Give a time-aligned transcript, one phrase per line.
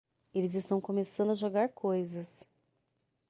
[0.33, 2.49] Eles estão começando a jogar coisas!